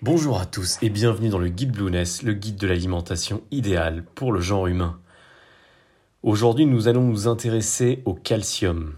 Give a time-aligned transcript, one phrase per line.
[0.00, 4.30] Bonjour à tous et bienvenue dans le guide Blueness, le guide de l'alimentation idéale pour
[4.30, 5.00] le genre humain.
[6.22, 8.94] Aujourd'hui, nous allons nous intéresser au calcium.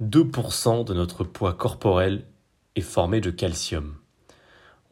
[0.00, 2.24] 2% de notre poids corporel
[2.76, 3.96] est formé de calcium.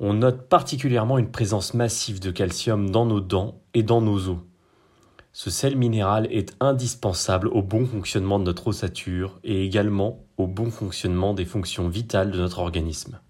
[0.01, 4.39] On note particulièrement une présence massive de calcium dans nos dents et dans nos os.
[5.33, 10.73] Ce sel minéral est indispensable au bon fonctionnement de notre ossature et également au bon
[10.73, 13.21] fonctionnement des fonctions vitales de notre organisme.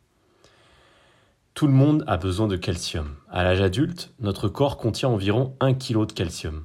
[1.63, 3.15] Tout le monde a besoin de calcium.
[3.31, 6.65] À l'âge adulte, notre corps contient environ 1 kg de calcium.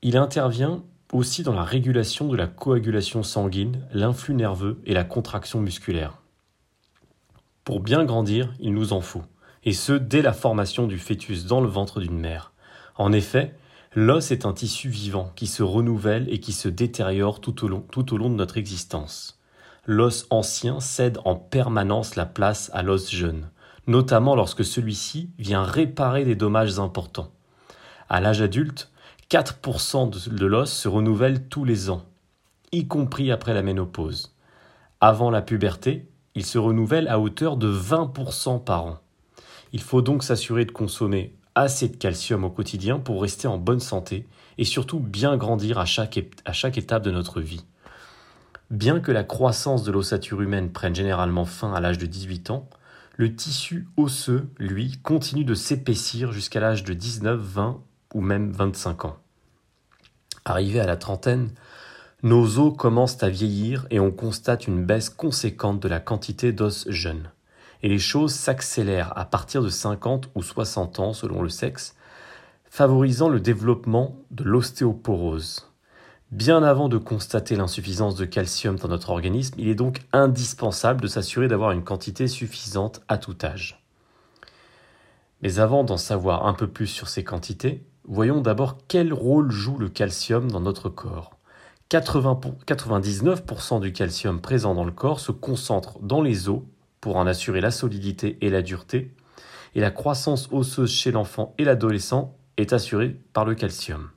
[0.00, 5.60] Il intervient aussi dans la régulation de la coagulation sanguine, l'influx nerveux et la contraction
[5.60, 6.18] musculaire.
[7.64, 9.24] Pour bien grandir, il nous en faut,
[9.64, 12.52] et ce dès la formation du fœtus dans le ventre d'une mère.
[12.94, 13.56] En effet,
[13.96, 17.84] l'os est un tissu vivant qui se renouvelle et qui se détériore tout au long,
[17.90, 19.39] tout au long de notre existence.
[19.86, 23.48] L'os ancien cède en permanence la place à l'os jeune,
[23.86, 27.30] notamment lorsque celui-ci vient réparer des dommages importants.
[28.08, 28.90] À l'âge adulte,
[29.30, 32.04] 4% de l'os se renouvelle tous les ans,
[32.72, 34.34] y compris après la ménopause.
[35.00, 38.98] Avant la puberté, il se renouvelle à hauteur de 20% par an.
[39.72, 43.80] Il faut donc s'assurer de consommer assez de calcium au quotidien pour rester en bonne
[43.80, 44.26] santé
[44.58, 47.64] et surtout bien grandir à chaque, à chaque étape de notre vie.
[48.70, 52.70] Bien que la croissance de l'ossature humaine prenne généralement fin à l'âge de 18 ans,
[53.16, 57.82] le tissu osseux, lui, continue de s'épaissir jusqu'à l'âge de 19, 20
[58.14, 59.16] ou même 25 ans.
[60.44, 61.50] Arrivé à la trentaine,
[62.22, 66.88] nos os commencent à vieillir et on constate une baisse conséquente de la quantité d'os
[66.88, 67.32] jeunes.
[67.82, 71.96] Et les choses s'accélèrent à partir de 50 ou 60 ans selon le sexe,
[72.66, 75.69] favorisant le développement de l'ostéoporose.
[76.30, 81.08] Bien avant de constater l'insuffisance de calcium dans notre organisme, il est donc indispensable de
[81.08, 83.82] s'assurer d'avoir une quantité suffisante à tout âge.
[85.42, 89.78] Mais avant d'en savoir un peu plus sur ces quantités, Voyons d'abord quel rôle joue
[89.78, 91.36] le calcium dans notre corps.
[91.90, 96.62] 99% du calcium présent dans le corps se concentre dans les os
[97.00, 99.14] pour en assurer la solidité et la dureté,
[99.76, 104.10] et la croissance osseuse chez l'enfant et l'adolescent est assurée par le calcium.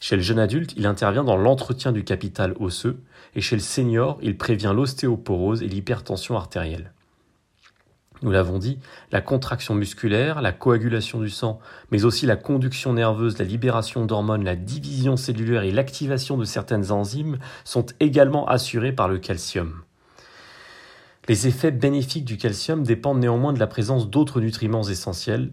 [0.00, 3.00] Chez le jeune adulte, il intervient dans l'entretien du capital osseux,
[3.34, 6.92] et chez le senior, il prévient l'ostéoporose et l'hypertension artérielle.
[8.22, 8.78] Nous l'avons dit,
[9.12, 11.60] la contraction musculaire, la coagulation du sang,
[11.92, 16.90] mais aussi la conduction nerveuse, la libération d'hormones, la division cellulaire et l'activation de certaines
[16.90, 19.82] enzymes sont également assurés par le calcium.
[21.28, 25.52] Les effets bénéfiques du calcium dépendent néanmoins de la présence d'autres nutriments essentiels,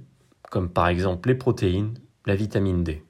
[0.49, 1.93] comme par exemple les protéines,
[2.25, 3.03] la vitamine D.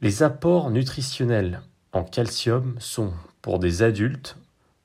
[0.00, 1.60] Les apports nutritionnels
[1.92, 4.36] en calcium sont, pour des adultes,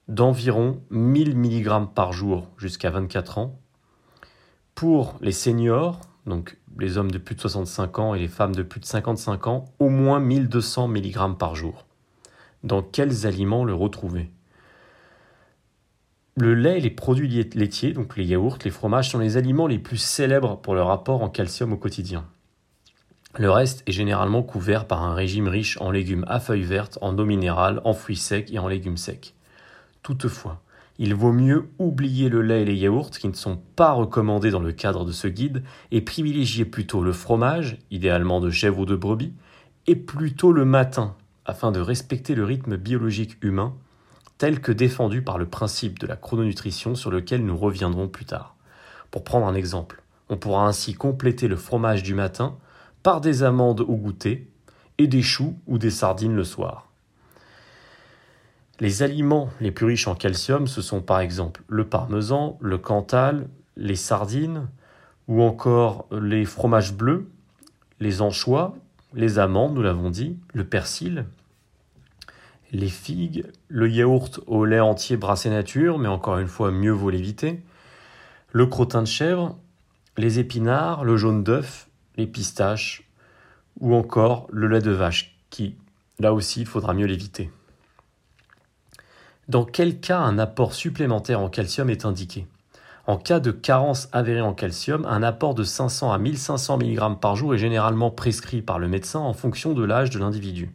[0.07, 3.59] d'environ 1000 mg par jour jusqu'à 24 ans.
[4.73, 8.63] Pour les seniors, donc les hommes de plus de 65 ans et les femmes de
[8.63, 11.85] plus de 55 ans, au moins 1200 mg par jour.
[12.63, 14.31] Dans quels aliments le retrouver?
[16.37, 19.77] Le lait et les produits laitiers, donc les yaourts, les fromages, sont les aliments les
[19.77, 22.25] plus célèbres pour leur apport en calcium au quotidien.
[23.39, 27.17] Le reste est généralement couvert par un régime riche en légumes à feuilles vertes, en
[27.17, 29.33] eau minérale, en fruits secs et en légumes secs.
[30.03, 30.61] Toutefois,
[30.99, 34.59] il vaut mieux oublier le lait et les yaourts qui ne sont pas recommandés dans
[34.59, 38.95] le cadre de ce guide et privilégier plutôt le fromage, idéalement de chèvre ou de
[38.95, 39.33] brebis,
[39.87, 41.15] et plutôt le matin
[41.45, 43.73] afin de respecter le rythme biologique humain
[44.37, 48.55] tel que défendu par le principe de la chrononutrition sur lequel nous reviendrons plus tard.
[49.09, 52.57] Pour prendre un exemple, on pourra ainsi compléter le fromage du matin
[53.03, 54.49] par des amandes au goûter
[54.97, 56.89] et des choux ou des sardines le soir.
[58.79, 63.47] Les aliments les plus riches en calcium, ce sont par exemple le parmesan, le cantal,
[63.77, 64.67] les sardines,
[65.27, 67.29] ou encore les fromages bleus,
[67.99, 68.75] les anchois,
[69.13, 71.25] les amandes, nous l'avons dit, le persil,
[72.71, 77.11] les figues, le yaourt au lait entier brassé nature, mais encore une fois, mieux vaut
[77.11, 77.61] l'éviter,
[78.51, 79.57] le crottin de chèvre,
[80.17, 83.09] les épinards, le jaune d'œuf, les pistaches,
[83.79, 85.75] ou encore le lait de vache, qui,
[86.19, 87.51] là aussi, il faudra mieux l'éviter.
[89.49, 92.47] Dans quel cas un apport supplémentaire en calcium est indiqué?
[93.05, 97.35] En cas de carence avérée en calcium, un apport de 500 à 1500 mg par
[97.35, 100.71] jour est généralement prescrit par le médecin en fonction de l'âge de l'individu.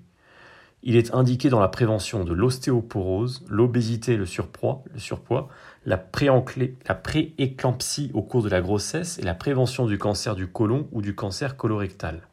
[0.83, 5.49] Il est indiqué dans la prévention de l'ostéoporose, l'obésité et le surpoids, le surpoids
[5.85, 11.03] la, prééclampsie au cours de la grossesse et la prévention du cancer du côlon ou
[11.03, 12.29] du cancer colorectal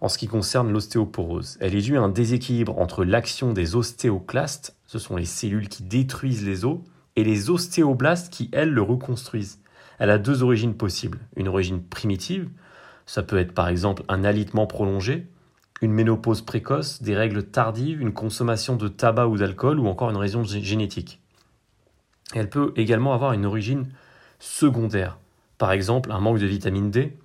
[0.00, 1.58] en ce qui concerne l'ostéoporose.
[1.60, 5.82] Elle est due à un déséquilibre entre l'action des ostéoclastes, ce sont les cellules qui
[5.82, 6.78] détruisent les os,
[7.16, 9.60] et les ostéoblastes qui, elles, le reconstruisent.
[9.98, 11.18] Elle a deux origines possibles.
[11.36, 12.48] Une origine primitive,
[13.04, 15.26] ça peut être par exemple un alitement prolongé,
[15.80, 20.16] une ménopause précoce, des règles tardives, une consommation de tabac ou d'alcool ou encore une
[20.16, 21.20] raison génétique.
[22.34, 23.88] Elle peut également avoir une origine
[24.38, 25.18] secondaire,
[25.58, 27.16] par exemple un manque de vitamine D,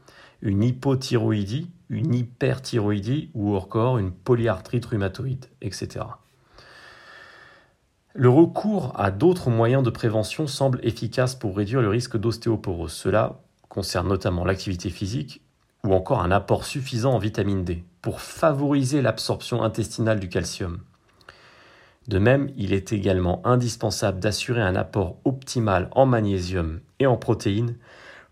[0.42, 6.06] une hypothyroïdie, une hyperthyroïdie ou encore une polyarthrite rhumatoïde, etc.
[8.14, 12.94] Le recours à d'autres moyens de prévention semble efficace pour réduire le risque d'ostéoporose.
[12.94, 15.42] Cela concerne notamment l'activité physique
[15.84, 20.82] ou encore un apport suffisant en vitamine D pour favoriser l'absorption intestinale du calcium.
[22.08, 27.78] De même, il est également indispensable d'assurer un apport optimal en magnésium et en protéines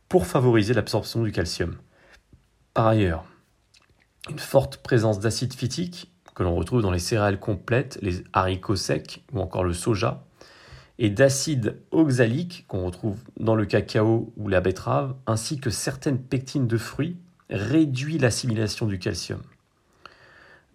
[0.10, 1.78] pour favoriser l'absorption du calcium.
[2.76, 3.26] Par ailleurs,
[4.30, 9.24] une forte présence d'acide phytique que l'on retrouve dans les céréales complètes, les haricots secs
[9.34, 10.24] ou encore le soja,
[11.00, 16.68] et d'acide oxalique qu'on retrouve dans le cacao ou la betterave, ainsi que certaines pectines
[16.68, 17.18] de fruits,
[17.50, 19.42] réduit l'assimilation du calcium.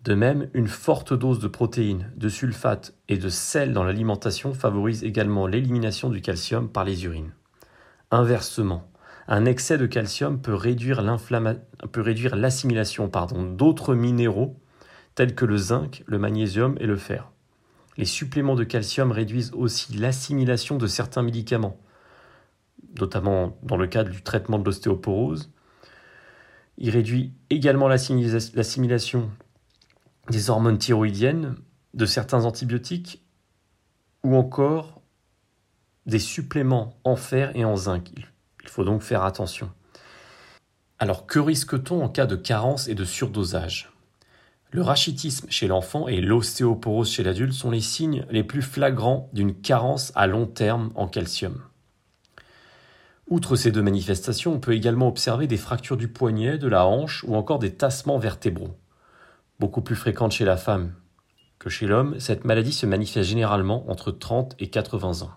[0.09, 5.05] De même, une forte dose de protéines, de sulfate et de sel dans l'alimentation favorise
[5.05, 7.35] également l'élimination du calcium par les urines.
[8.11, 8.91] Inversement,
[9.27, 13.11] un excès de calcium peut réduire l'assimilation
[13.55, 14.59] d'autres minéraux
[15.15, 17.31] tels que le zinc, le magnésium et le fer.
[17.99, 21.79] Les suppléments de calcium réduisent aussi l'assimilation de certains médicaments,
[22.99, 25.53] notamment dans le cadre du traitement de l'ostéoporose.
[26.79, 29.31] Il réduit également l'assimilation
[30.31, 31.57] des hormones thyroïdiennes,
[31.95, 33.25] de certains antibiotiques
[34.25, 35.01] ou encore
[36.07, 38.11] des suppléments en fer et en zinc.
[38.63, 39.71] Il faut donc faire attention.
[40.99, 43.93] Alors que risque-t-on en cas de carence et de surdosage?
[44.71, 49.55] Le rachitisme chez l'enfant et l'ostéoporose chez l'adulte sont les signes les plus flagrants d'une
[49.55, 51.63] carence à long terme en calcium.
[53.29, 57.25] Outre ces deux manifestations, on peut également observer des fractures du poignet, de la hanche
[57.27, 58.75] ou encore des tassements vertébraux.
[59.59, 60.93] Beaucoup plus fréquentes chez la femme
[61.59, 65.33] que chez l'homme, cette maladie se manifeste généralement entre 30 et 80 ans.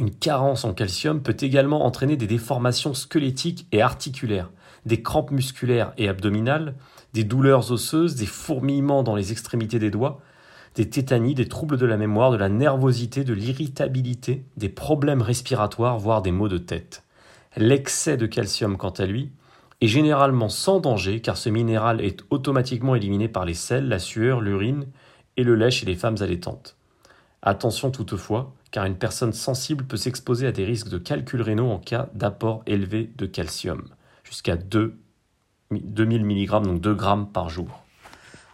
[0.00, 4.50] Une carence en calcium peut également entraîner des déformations squelettiques et articulaires,
[4.86, 6.74] des crampes musculaires et abdominales,
[7.12, 10.20] des douleurs osseuses, des fourmillements dans les extrémités des doigts,
[10.74, 15.98] des tétanies, des troubles de la mémoire, de la nervosité, de l'irritabilité, des problèmes respiratoires,
[15.98, 17.04] voire des maux de tête.
[17.56, 19.30] L'excès de calcium, quant à lui,
[19.80, 24.40] est généralement sans danger car ce minéral est automatiquement éliminé par les selles, la sueur,
[24.40, 24.86] l'urine
[25.36, 26.76] et le lait chez les femmes allaitantes.
[27.42, 31.78] Attention toutefois, car une personne sensible peut s'exposer à des risques de calculs rénaux en
[31.78, 33.88] cas d'apport élevé de calcium,
[34.24, 34.96] jusqu'à 2
[35.70, 37.84] 2000 mg, donc 2 grammes par jour.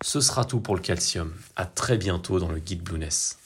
[0.02, 1.32] Ce sera tout pour le calcium.
[1.56, 3.38] À très bientôt dans le guide Blueness.